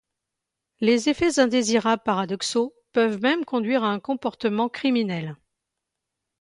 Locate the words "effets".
1.09-1.37